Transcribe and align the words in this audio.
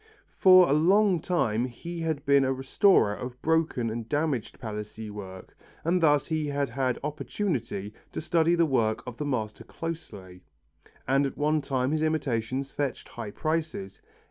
For 0.35 0.67
a 0.67 0.73
long 0.73 1.19
time 1.19 1.65
he 1.65 1.99
had 1.99 2.25
been 2.25 2.43
a 2.43 2.51
restorer 2.51 3.13
of 3.13 3.39
broken 3.43 3.91
and 3.91 4.09
damaged 4.09 4.57
Palissy 4.59 5.11
work 5.11 5.55
and 5.83 6.01
thus 6.01 6.25
he 6.29 6.47
had 6.47 6.69
had 6.69 6.97
opportunity 7.03 7.93
to 8.11 8.19
study 8.19 8.55
the 8.55 8.65
work 8.65 9.03
of 9.05 9.17
the 9.17 9.25
master 9.25 9.63
closely, 9.63 10.41
and 11.07 11.27
at 11.27 11.37
one 11.37 11.61
time 11.61 11.91
his 11.91 12.01
imitations 12.01 12.71
fetched 12.71 13.09
high 13.09 13.29
prices. 13.29 14.01